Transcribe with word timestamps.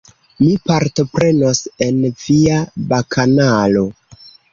Mi 0.37 0.45
partoprenos 0.69 1.61
en 1.87 1.99
via 2.21 2.57
bakanalo. 2.95 3.85